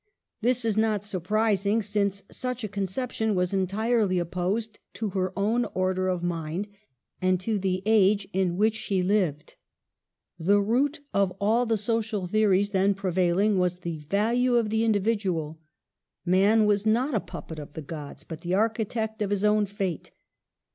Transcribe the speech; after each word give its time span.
This 0.41 0.65
is 0.65 0.75
not 0.75 1.03
surprising, 1.03 1.83
since 1.83 2.23
such 2.31 2.63
a 2.63 2.67
conception 2.67 3.35
was 3.35 3.53
entirely 3.53 4.17
opposed 4.17 4.79
to. 4.95 5.09
her 5.09 5.31
own 5.37 5.65
order 5.75 6.07
of 6.07 6.23
mind 6.23 6.67
and 7.21 7.39
to 7.41 7.59
the 7.59 7.83
age 7.85 8.27
in 8.33 8.57
which 8.57 8.73
she 8.73 9.03
lived. 9.03 9.57
The 10.39 10.59
root 10.59 11.01
of 11.13 11.31
all 11.39 11.67
the 11.67 11.77
social 11.77 12.25
theories 12.25 12.71
then 12.71 12.95
prevailing 12.95 13.59
was 13.59 13.81
the 13.81 13.99
value 13.99 14.55
of 14.55 14.71
the 14.71 14.83
individual. 14.83 15.59
Man 16.25 16.65
was 16.65 16.83
not 16.83 17.13
a 17.13 17.19
puppet 17.19 17.59
of 17.59 17.73
the 17.73 17.83
gods, 17.83 18.23
but 18.23 18.41
the 18.41 18.55
architect 18.55 19.21
of 19.21 19.29
his 19.29 19.45
own 19.45 19.67
fate. 19.67 20.09